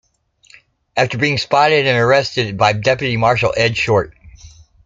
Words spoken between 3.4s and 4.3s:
Ed Short.